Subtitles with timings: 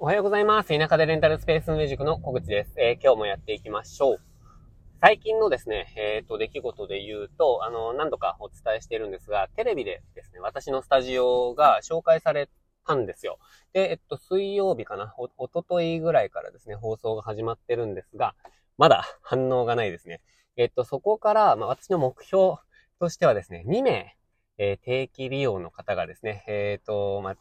[0.00, 0.76] おはようございます。
[0.76, 2.72] 田舎でレンタルスペース運営塾の小口です。
[2.76, 4.20] えー、今日もやっていきましょう。
[5.00, 12.50] 最近のですね、えっ、ー、と、出来事で言うと、あの、何度かお伝えしてるんですが、テレビでですね、私のスタジオが紹介され
[12.84, 13.38] たんですよ。
[13.72, 18.34] で、えっと、水曜日かな、お、おとといぐらいからですね、放送が始まってるんですが、
[18.76, 20.20] まだ反応がないですね。
[20.56, 22.56] えっと、そこから、まあ、私の目標
[22.98, 24.16] としてはですね、2名、
[24.58, 27.36] えー、定期利用の方がですね、えっ、と、まあ、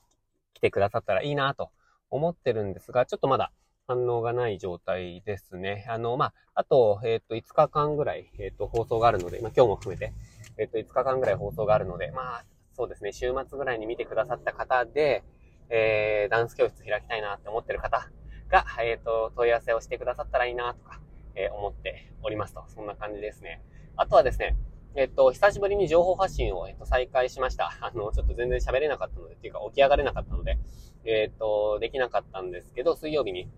[0.53, 1.71] 来てくださったらいいなと
[2.13, 3.51] 思ってるんですが、ちょっとまだ
[3.87, 5.85] 反応がない状態ですね。
[5.89, 10.13] あの、まあ、あと、えっ、と、5日間ぐらい、えっ、と、放送があるので、まあ、今日も含めて、
[10.59, 12.45] えっ、と、5日間ぐらい放送があるので、まあ、
[12.75, 15.23] そうですね、週末ぐらいに見てくださった方で、
[15.69, 18.07] えー、ダンス教室開きたいなって思ってる方
[18.47, 21.01] が、えっ、と、問い合わせをしてくださったらいいなとか、
[21.35, 22.63] えー、思っておりますと。
[22.67, 23.63] そんな感じですね。
[23.95, 24.55] あとはですね、
[24.95, 27.71] えっと、久しぶりに情報発信を、えっと、再開しました。
[27.81, 30.59] あの、ちょっと全然喋れなかったので、っていうか起き上がれなかったので、
[31.03, 33.49] えっと、できなかったんですけど、水曜日に、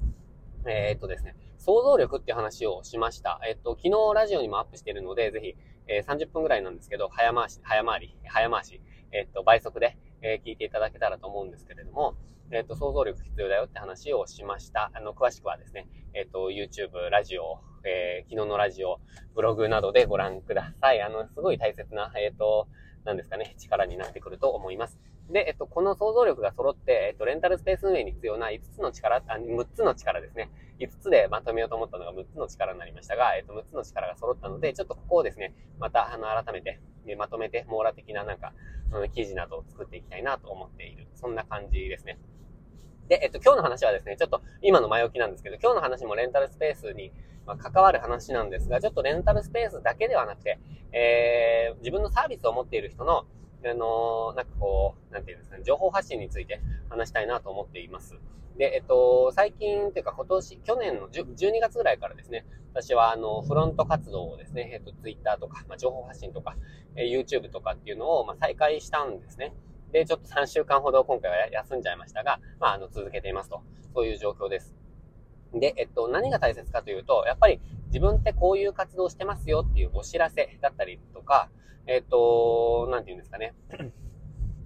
[0.66, 3.42] えっとですね、想像力っていう話をしました。
[3.46, 5.56] えっと、昨日ラジオにもアップしてるので、ぜひ、
[5.88, 12.16] えー、30分ぐらいなんですけど、早回し、早回り、早回し、えっと、倍速で、えー、聞いていただけたらと思うんですけれども、
[12.52, 14.92] えっ、と、想像力必要だよって話をしました。
[14.94, 19.00] あの、詳しくはですね、えっ、と、YouTube、ラジオ、えー、昨日のラジオ、
[19.34, 21.02] ブログなどでご覧ください。
[21.02, 22.68] あの、すごい大切な、えっ、と、
[23.04, 25.00] なんですかね、力になってくると思います。
[25.30, 30.50] で、えっと、この想像力が揃って、えっと、レンタルスペース運営に必要な5つの力、あ6つの力ですね。
[30.80, 36.80] 5つでまとめようと思ったのが6つの力になりましたが、えっと、6つの力が揃ったので、ちょっとここをですね、また、あの、改めて、
[37.18, 38.54] まとめて、網羅的ななんか、
[38.92, 41.08] うん、記事などを作っていきたいなと思っている。
[41.16, 42.20] そんな感じですね。
[43.08, 47.12] で、えっと、今日の話はですね、ちょっと今の前置きなんですけど、今日の話もレンタルスペースに、
[47.46, 50.60] まあ関わる話なんですが、ちょっとレンタルスペースだけではなくて、
[50.92, 53.26] えー、自分のサービスを持っている人の、
[53.64, 58.16] あのー、なんかこう、なんていうんですかね、情報発信について話したいなと思っています。
[58.58, 66.56] で、えっと、最近というか今年、去年の12月ぐらいからですね、私はあの、フロント活動をですね、えっと、Twitter とか、まあ、情報発信とか、
[66.96, 69.54] え YouTube とかっていうのを、まあ、再開したんですね。
[69.96, 73.62] で、ちょっと3週間ほど今回は休んじゃいましたが、まあ、あの、続けていますと。
[73.94, 74.76] そういう状況です。
[75.54, 81.50] で、えっと、何が大切かというと、やっぱり自分ってこういう活動してますよっていうお知らせだったりとか、
[81.88, 83.54] えっと、なんて言うんですかね。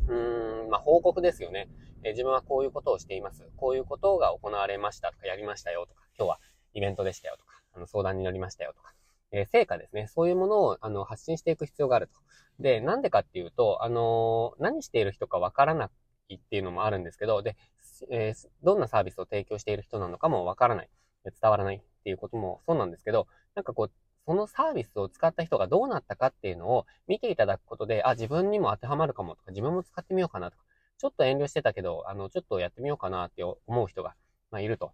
[0.07, 1.69] うーん、まあ、報告ですよね。
[2.03, 3.47] え自分はこういうことをしています。
[3.56, 6.40] こういうことが行われましたとか、やりましたよとか、今日は
[6.73, 8.96] イベントでしたよとか、あの相談に乗りましたよとか、
[9.31, 10.07] えー、成果ですね。
[10.07, 12.13] そういうものを、あの、発信していく必要があると。
[12.59, 15.90] で、なんでかっていうと、あのー、何している人かわからな
[16.29, 17.56] いっていうのもあるんですけど、で、
[18.09, 20.90] えー、どんなサービスを提供している人なのかもわからない。
[21.25, 23.91] 伝わらないっていうこともそうなんですけど、なんかこう、
[24.25, 30.63] そのサービスを使った人がどうなったかっていうのを見ていただくことで、あ、自分にも当てはまるかもとか、自分も使ってみようかなとか、
[30.97, 34.16] ちょっと遠慮してたけど、あの、ちょっとやってみようかなって思う人が、
[34.51, 34.91] まあ、いると。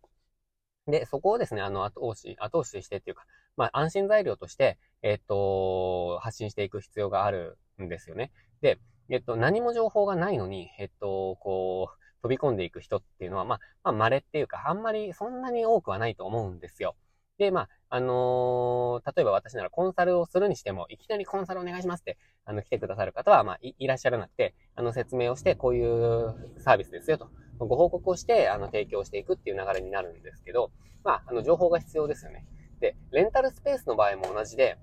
[0.88, 3.25] で、そこをですね、あの、後押し、後押ししてっていうか、
[3.57, 8.31] まあ、安心材料として、えっと、発信していく必要があるんですよね。
[8.62, 8.79] で、
[9.09, 16.96] えっと、何も情報がないのに、えっと、こう、飛び込んでいく人っていうのは、まあ、まあ、稀っていうか、あんまりそんなに多くはないと思うんですよ。
[17.38, 27.29] で、まあ、あのー、例えば私ならコンサルをするにしても、いきなりコンサルお願いしますって、あの、来てくださる方は、まあ、いらっしゃらなくて、あの、説明をして、こういうサービスですよと、
[27.59, 30.71] ご報告をして、あの、提供していくっていう流れになるんですけど、
[31.03, 32.45] まあ、あの、情報が必要ですよね。
[32.79, 34.77] で、レンタルスペースの場合も同じで、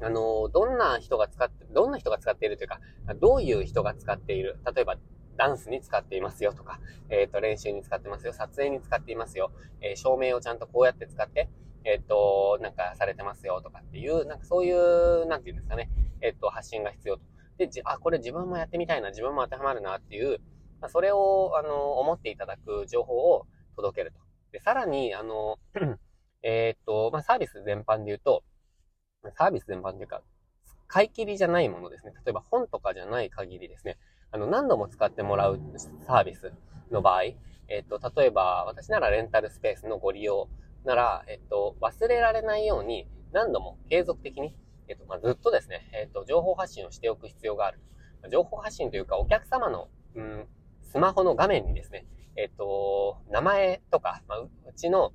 [0.00, 2.80] あの、どんな人が使って、どんな人が使っているというか、
[3.20, 4.58] どういう人が使っている。
[4.74, 4.96] 例えば、
[5.36, 9.50] ダンスに使っていますよとか、えっ、ー、と、練習に使ってますよ、撮影に使っていますよ、
[9.80, 11.48] えー、照明をちゃんとこうやって使って、
[11.84, 15.90] えっ、ー、と、なんかされてますよとかっていう、なんかそういう、なんていうんですかね、
[16.20, 17.22] えっ、と、発信が必要と。
[17.58, 20.40] で、じ、あ、これ自分もやってみたいな、自分も当てはまるなっていう、
[20.80, 23.46] まあ、それを、あの、思っていただく情報を
[23.76, 24.20] 届けると。
[24.52, 25.58] で、さらに、あの、
[26.42, 28.44] えっと、まあ、サービス全般で言うと、
[29.36, 30.22] サービス全般というか、
[30.86, 32.12] 買い切りじゃないものですね。
[32.24, 33.98] 例えば本とかじゃない限りですね、
[34.30, 35.60] あの、何度も使ってもらう
[36.06, 36.52] サービス
[36.90, 37.22] の場合、
[37.68, 40.48] えっと、例えば、私ならレンタルスペースのご利用
[40.84, 44.54] なら、えっと、忘れられないように何度も継続的に、
[44.88, 47.80] えっと、まあ、ずっとですね、えっと、情報発信をしておく必要がある。
[48.30, 50.46] 情報発信というか、お客様の、うん、
[50.94, 52.06] スマホの画面にですね、
[52.36, 55.10] えっと、名前とか、まあ、うちの、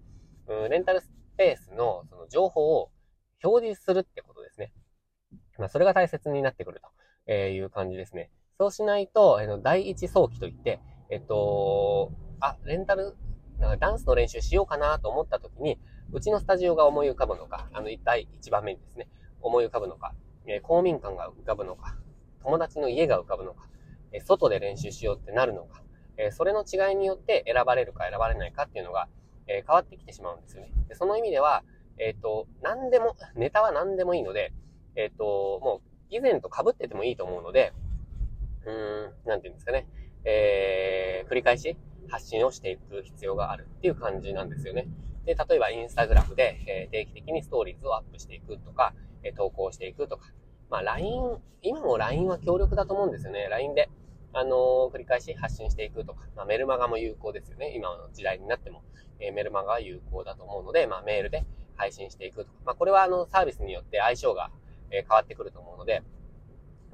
[0.45, 2.91] うん、レンタルスペースのその情報を
[3.41, 4.73] 表示するってことですね。
[5.57, 6.81] まあ、それが大切になってくる
[7.25, 8.29] という感じですね。
[8.59, 12.11] そうしないと、えの第一早期といって、えっと、
[12.41, 13.15] あ、レンタル、
[13.79, 15.79] ダンスの練習しようかなと思った時に、
[16.11, 19.07] うちのスタジオが思い浮かぶのか、あの、第一番目にですね、
[19.39, 20.13] 思い浮かぶのか、
[20.45, 21.95] え、公民館が浮かぶのか、
[22.43, 23.69] 友達の家が浮かぶのか、
[24.11, 25.83] え、外で練習しようってなるのか、
[26.17, 29.07] えそれの違いによって選ばれるか選ばれないかっていうのが、
[29.47, 30.71] え変わってきてしまうんですよね。
[30.87, 31.63] でその意味では、
[31.97, 34.53] えっ、と、何でも、 ネタは何でもいいので、
[34.95, 37.73] えっ、と、もう、以前と被っててもいいと思うので、
[38.65, 39.85] うーん、なんていうんですかね、
[40.23, 41.77] えー、繰り返し
[42.09, 44.87] 発信をしていく必要があるっていう感じなんですよね。
[45.25, 50.31] で、例えばインスタグラムで、え、定期的にストーリーズをアップしていくとか、え、投稿していくとか、
[50.69, 53.47] まあ LINE、今も LINE は強力だと思うんですよね。
[53.49, 53.89] LINE で、
[54.33, 57.73] あの、繰り返し発信していくとか、まあメルマガも有効ですよね。
[57.75, 58.83] 今の時代になっても、
[59.19, 61.45] えー、メルマガは有効だと思うので、まあメールで
[61.75, 64.51] 配信していくとか、まあこれはあのサービスによって相性が、
[64.91, 66.01] え変わってくると思うので、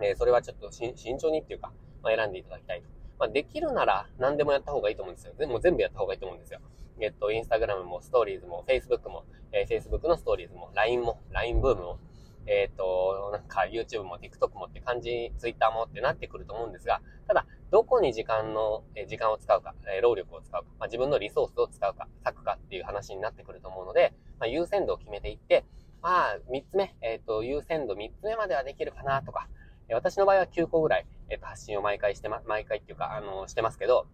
[0.01, 1.71] えそれはちょっと慎重にっていうか、
[2.03, 2.87] まあ、選んでいただきたいと。
[3.17, 5.33] まあ、できるなら何でもやった方がいいと思うんですよ。
[5.39, 6.59] 全部全部やった方がいいと思うんですよ。
[6.99, 11.99] えっと、インスタグラムも、ストーリーズも、Facebook も、えー、Facebook のストーリーズも、LINE も、LINE ブームも、
[12.47, 25.65] えっ、と、なんか YouTube も TikTok もって感じ、Twitter もってなってくると思うんですが、ただ、どこに時間の、え時間を使うか、え労力を使うか、まあ、自分のリソースを使うか、割くかっていう話になってくると思うので、まあ、優先度を決めていって、
[26.01, 29.47] まあ、3つ目、えっ、と、優先度3つ目まではできるかなとか、
[29.89, 34.07] 私の場合は9個ぐらい、えっ、と、発信を毎回してま、毎回っていうか、あの、してますけど、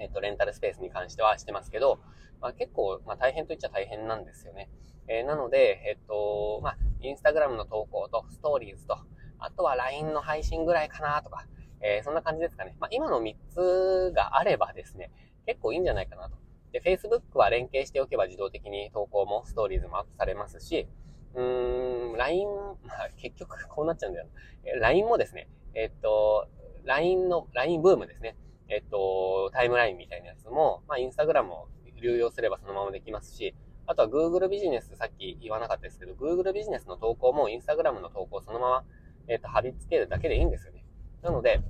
[0.00, 2.00] えっ、と、レンタルスペースに関してはしてますけど、
[2.40, 4.70] まあ、結構、まあ、大変と言っちゃ大変なんですよね。
[5.08, 8.98] えー、なので、えっ、と、まあ、インスタグラムの投稿と、ストーリーズと、
[9.38, 11.46] あとは LINE の配信ぐらいかなとか、
[11.82, 12.76] え、そんな感じですかね。
[12.78, 15.10] まあ、今の3つがあればですね、
[15.46, 16.36] 結構いいんじゃないかなと。
[16.72, 20.86] で、Facebook は連携しておけば自動的に投稿もストーリーズもアップされますし、
[21.34, 22.48] うーん、LINE、
[22.84, 24.80] まあ、結局こうなっちゃうんだよな。
[24.80, 26.48] LINE もですね、えっと、
[26.84, 28.36] LINE の、LINE ブームですね。
[28.70, 31.68] えっと、タイムラインみたいなやつも、まあ、インスタグラムを
[32.00, 33.54] 流用すればそのままできますし、
[33.86, 38.84] あとは Google ビジネス、さっき言わなかったですけど、Google ビジネスの投稿もインスタグラムの投稿そのまま、
[39.26, 40.84] えっと、貼り付けるだけでいいんですよね。
[41.22, 41.60] なので、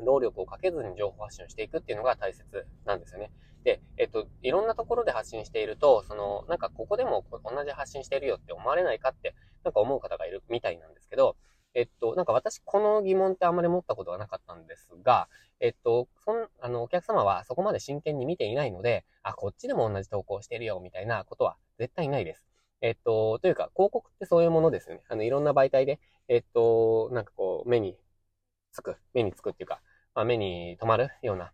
[0.00, 2.44] 労力をかけずに情報発信をしていくっていうのが大切
[2.84, 3.30] なんですよね。
[3.64, 9.34] で、えっと、いろんなところで発信していると、その、なんかここでも同じ発信してるよって思われないかって、
[9.64, 11.36] なんか思う方がいるみたいなんですけど、
[11.74, 15.28] えっと、なんか私この疑問ってあんまり持ったことがなかったんですが、
[15.60, 22.44] えっと、そん、あの、お客様はそこまで真剣に見ていないので、あ、こっちでも同じ投稿してるよみたいなことは絶対ないです。
[22.82, 25.02] えっと、というか、広告ってそういうものですよね。
[25.08, 25.98] あの、いろんな媒体で、
[26.28, 27.96] えっと、なんかこう、目に
[28.72, 29.80] つく、目につくっていうか、
[30.14, 31.52] まあ、目に留まるような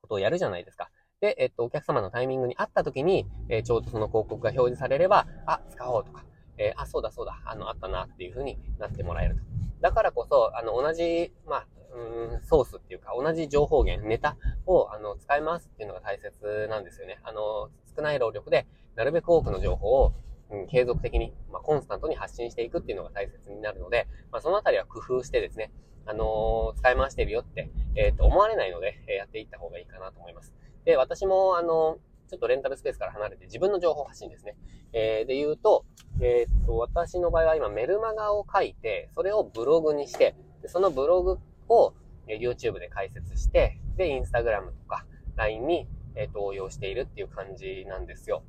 [0.00, 0.90] ことをやるじゃないですか。
[1.20, 6.24] で、えっと、お客様のタイミングに合った時に、えー、ちょうどその広告が表示されれば、あ、使おうとか、
[6.58, 9.42] えー、あ、そうだそうだ、あの、あったなっていう風になってもらえると。
[9.80, 14.36] だからこそ、あの、同じ、まあ、うん、ソースっていうか、同じ情報源、ネタ
[14.66, 17.20] を、あの、使いますっていうのが大切なんですよね。
[17.22, 18.66] あの、少ない労力で、
[18.96, 20.14] なるべく多くの情報を、
[20.50, 25.70] うん、継続的に、まあ、コンスタントに発信していくっていうのが大切になるので、まあ、そのあたりは工夫してですね、
[26.06, 30.52] あのー、使い回してるよって、えっ、ー、と、思われないので、えー、やっていった方がいいかなと思います。
[30.84, 31.98] で、私も、あの、
[32.28, 34.56] ちょっとレンタルスペースから離れて自分の情報発信ですね。
[34.94, 35.84] えー、で言うと、
[36.20, 40.34] えー、っと、私の場合は今メルマガを書いて、それをブログにして、
[40.66, 41.38] そのブログ
[41.72, 41.94] を
[42.28, 48.42] YouTube で解説して、で、Instagram とか LINE に、えー、応用しているっていう感じなんですよ。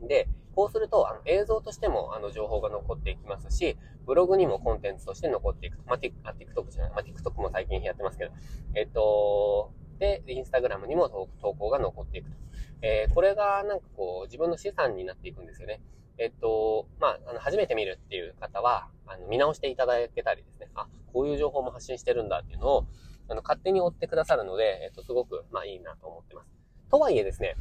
[0.00, 5.84] で、こうすると、あの映像としてもあの情報が残っていきますし、ブログにもコンテンツとして残っていくと。
[5.86, 6.90] まあ、TikTok じゃない。
[6.90, 8.32] まあ、TikTok も最近やってますけど。
[8.74, 11.08] えっと、で、インスタグラムにも
[11.40, 12.36] 投稿が残っていくと。
[12.82, 15.80] えー、これがなんかこう、自分の資産になっていくんですよね。
[16.18, 22.86] えっと、まあ、あの、初めて見るっていう方は、あの、見直していただけたりですね、あ、こういう情報も発信してるんだっていうのを、
[23.28, 26.50] あの、勝手に追ってくださるので、えっと、すごく、まあ、いいなと思ってます。
[26.90, 27.56] とはいえですね、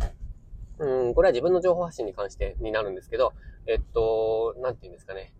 [0.79, 3.34] うん、これは自分の情報発信に関してになるんですけど、
[3.67, 5.34] えっと、なんて言うんですかね。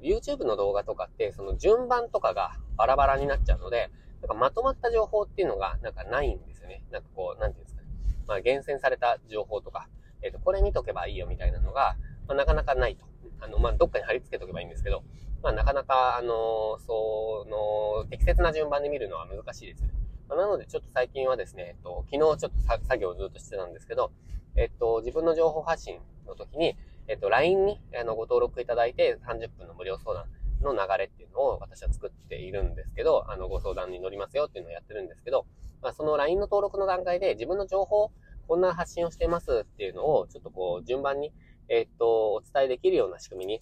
[0.00, 3.90] YouTube の動画とかって、その順番とかがバラバラになっちゃうので、
[4.22, 6.84] なんかまとまった情報っていうのがなんかないんですよね。
[6.90, 7.88] なんかこう、なんていうんですかね。
[8.26, 9.88] まあ厳選された情報とか、
[10.22, 11.96] えっ、と、これ見とけばいいよみたいなのが、
[12.28, 13.06] まあ、なかなかないと。
[13.40, 15.02] あの、まあ、どっかに貼り付けとけばいいんですけど、
[15.42, 19.84] まあ、なかなか、あの、その、適切な順番で見るのは難しいです。
[20.28, 24.12] まあ、なので、ちょっと最近はですね、えっと、昨日ちょっと作業をずっとしてたんですけど、
[24.56, 30.26] えっと、自分の情報発信の時に、えっと、LINE にあのご登録いただいて30分の無料相談
[30.62, 35.46] の流れっていうのを私は作っているんですけど、あの、ご相談に乗りますよっていうのをやってるんですけど、
[35.80, 38.10] まあ、その LINE の登録の段階で自分の情報、
[38.48, 41.32] こんな発信をしてますっていうのを、ちょっとこう、順番に、
[41.68, 43.60] えっと、お伝えできるような仕組みに、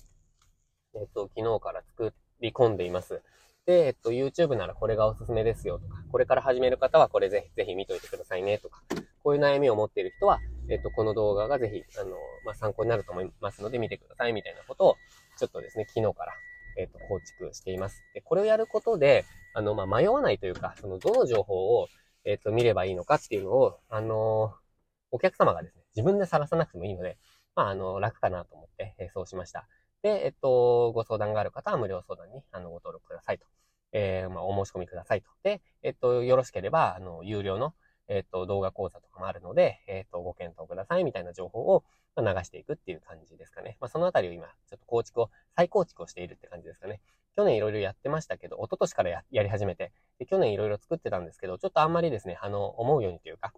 [0.95, 3.23] えっと、昨日から作り込んでいます。
[3.67, 8.83] で、えっと、YouTube ならこれがおすすめですよとか、これから始める方はこれぜひ、ぜひ見といてくださいねとか、
[9.23, 14.97] こういう悩みを持っている人は、えっと、この動画がぜひ、あの、まあ、参考になると思いますので見てくださいみたいなことを、
[15.39, 16.33] ちょっとですね、昨日から
[16.77, 18.03] えっ、と、構築しています。
[18.15, 21.89] で、これをやることで、あの、まあ、迷わないというか、その、どの情報を、
[22.25, 24.55] えっ、と、見ればいいのかっていうのを、あの
[25.13, 27.17] お客様がですね、自分で探さなくてもいいので、
[27.57, 29.67] まあ、あの、楽かなと思って、えそうしました。
[30.03, 33.47] で、えっと、ご相談がある方は無料相談に、あの、ご登録くださいと。
[33.93, 35.31] えー、まあ、お申し込みくださいと。
[35.43, 37.75] で、えっと、よろしければ、あの、有料の、
[38.09, 41.83] えっと、動画講座とかもあるので、えっと、ご検討くださいみたいな情報を
[42.19, 43.79] 流していくっていう感じですかね。
[43.81, 47.01] まあ、そのあたりを今、ちょっと構築を、再構築をしているって感じですかね。
[47.35, 53.53] 去年いろいろやってましたけど、一昨年からややり始めてで、去年いろいろ作ってたんですけど、ちょっとあんまりですね、あの、思うようにというか、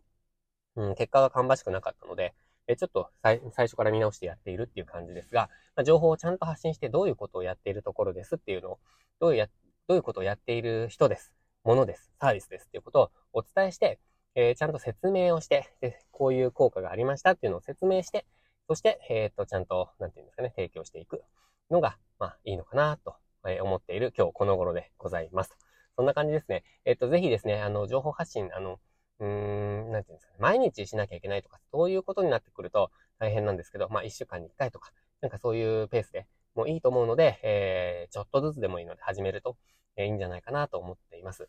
[0.76, 2.34] うん、結果が芳しくなかったので、
[2.68, 8.78] えちょっと最初から見直してやっているっていう感じですが、まあ、情報をちゃんと発信してどういうことをやっているところですっていうのを、
[9.20, 9.46] どういうや、
[9.88, 11.32] どういうことをやっている人です。
[11.64, 12.12] ものです。
[12.20, 13.98] サービスですっていうことをお伝えして、
[14.34, 18.26] えー、ちゃんと説明をして、で、こういう効果がありましたっていうのを説明して、
[18.68, 21.22] そして、えっ、と、ちゃんと、なんていうんですかね、提供していく
[21.70, 23.16] のが、まあ、いいのかなと
[23.62, 25.56] 思っている今日この頃でございます。
[25.96, 26.64] そんな感じですね。
[26.84, 28.78] えっ、と、ぜひですね、あの、情報発信、あの、
[29.20, 39.56] うーん、なんていうんですかね、毎日しなきゃいけないとか、そういうことになってくると大変なんですけど、まあ、一週間に一回とか、なんかそういうペースでもういいと思うので、えー、ちょっとずつでもいいので始めると、
[39.96, 41.48] えー、いいんじゃないかなと思っています。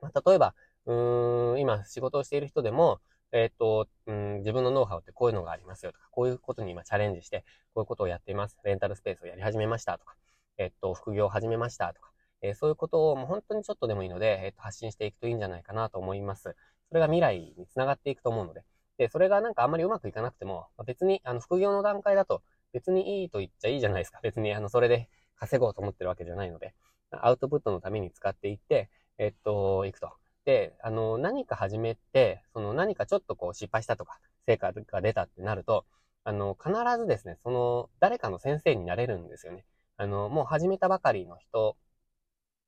[0.00, 0.54] まあ、例えば、
[0.86, 3.00] うーん、今仕事をしている人でも、
[3.32, 8.56] えっ、と、うん、自分のノウハウってこういうのがありますよとか、こういうことに今チャレンジして、こういうことをやっています。
[8.64, 10.16] レンタルスペースをやり始めましたとか、
[10.58, 12.10] えっ、と、副業を始めましたとか、
[12.42, 16.56] えー、そういうことをもう本当にちょっとでもいいので、えっ、と、発信していくといいんじゃないかなと思います。
[16.90, 18.64] それが未来につながっていくと思うので、
[18.98, 24.20] で、それがなんかあんまりうまくいかなくても、別に、あの、副業の段階だと、別にいいと言っちゃいいじゃないですか。
[24.22, 26.74] 別に、あの、それで稼ごうと思ってるわけじゃないので、
[27.10, 30.12] アウトプットのために使っていって、えっと、いくと。
[30.44, 35.84] で、あの、何か始めて、その何かちょっとこう失敗したとか、成果が出たってなると、
[36.24, 39.64] あの、必ずですね、その、誰かの先生になれるんですよね。
[39.96, 41.76] あの、もう始めたばかりの人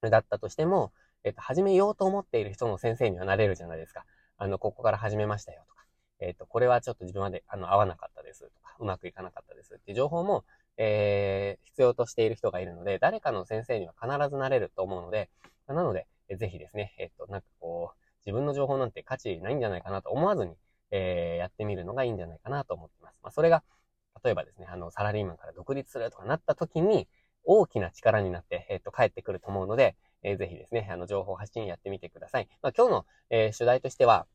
[0.02, 0.92] だったとしても、
[1.24, 4.04] えっと、始めようと思っている人の先生にはなれるじゃないですか。
[4.36, 5.84] あの、ここから始めましたよとか、
[6.20, 10.44] えっ、と、これはちょっと自分まで、あの、合わなかったですとか、うまくいかなかったですっていう情報も、
[10.76, 15.28] えー、必要としている人がいるので、誰かの先生には必ずなれると思うので、
[15.66, 16.06] なので、
[16.36, 20.54] ぜひですね、えっ、と、なんかこう、自分の情報なんて価値ないんじゃないかなと思わずに、
[20.90, 23.18] えー、やってみるのがいいんじゃないかなと思ってます。
[23.22, 23.64] まあ、それが、
[24.22, 27.08] 例えばですね、あの、サラリーマンから独立するとかなった時に、
[27.44, 32.48] 大きな力になって、えっ、と、帰ってくると思うので、えー、ぜひですね、あの、情報発信やってみてください。
[32.62, 34.26] まあ、今日の、えー、主題としては、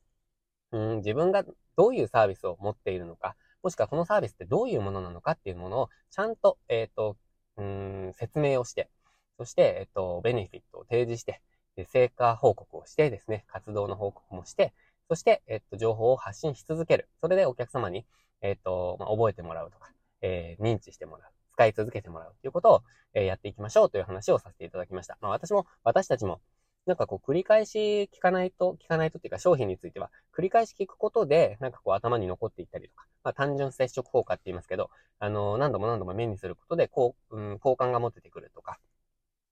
[0.71, 1.43] うん、自分が
[1.75, 7.17] どういうサービスを持っているのか、もしくはこのサービスってどういうものなのかっていうものを、ちゃんと、えっ、ー、と、
[7.57, 8.89] うん、説明をして、
[9.37, 11.41] そして、えっ、ー、と、ベネフィットを提示して、
[11.75, 14.73] で成果報告をしてですね、活動の報告もして、
[15.09, 17.09] そして、えっ、と、情報を発信し続ける。
[17.21, 18.05] それでお客様に、
[18.41, 21.42] えっ、と、まあ、覚えてもらうとか、え認知してもらう。
[21.53, 22.83] 使い続けてもらうということを、
[23.15, 25.17] えやっていきましょうという話をさせていただきました。
[25.21, 26.41] まあ私も、私たちも、
[26.85, 38.79] なんかこう繰り返し聞かないと、聞かないとっていうか商品については、繰り返し聞くことで、なんかこう頭に残っていったりとか、まあ単純接触効果って言いますけど、あの、何度も何度も目にすることで、こう、うん、好感が持ててくるとか、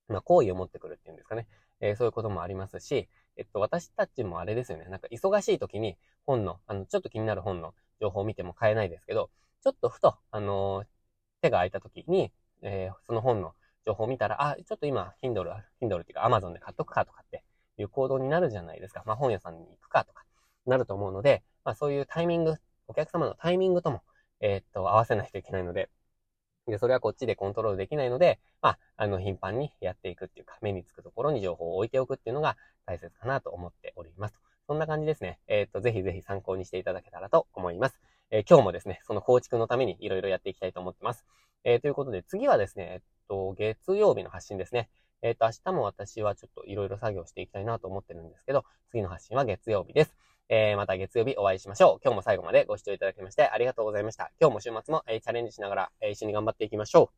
[0.08, 1.48] まあ好意を持ってくるっていうんですかね。
[1.81, 4.86] えー、そういうこともありますし、えっと、私たちもあれですよね。
[4.86, 9.29] なんか忙しい時に本の、あの、ちょっと気になる本の情報を見ても買えないですけど、
[9.63, 10.86] ちょっとふと、あのー、
[11.42, 12.32] 手が空いた時に、
[12.62, 13.54] えー、その本の
[13.86, 15.44] 情報を見たら、あ、ちょっと今、Kindle、
[15.82, 17.44] Kindle っていうか Amazon で買っとくかとかって
[17.78, 19.04] いう行動になるじゃないですか。
[19.06, 20.24] まあ本屋さんに行くかとか、
[20.66, 22.56] なると思うので、まあそういうタイミング、
[22.88, 24.02] お客様のタイミングとも、
[24.40, 25.90] えー、っと、合わせないといけないので、
[26.68, 32.56] で、それはこっちでコントロールできないので、まあ、あの、頻繁にやっていくっていうか、目につくところに情報を置いておくっていうのが
[32.86, 34.40] 大切かなと思っております。
[34.68, 35.40] そんな感じですね。
[35.48, 38.00] えー、っと、ぜひぜひ参考にしていただけたらと思います。
[38.34, 41.26] え、今日もですね、その構築のためにいろいろやっていきたいと思ってます。
[41.66, 44.90] え、ということで、次はですね、えっと、月曜日の発信ですね。
[45.22, 50.16] えっと、明日も私はちょっといろいろ作業していきたいなと思ってるんですけど、次の発信は月曜日です。
[50.48, 52.00] えー、また月曜日お会いしましょう。
[52.04, 54.32] 今日も最後までご視聴いただきましてありがとうございました。
[54.40, 57.16] 今日も週末も、えー、チャレンジしながら、えー、一緒に頑張っていきましょう。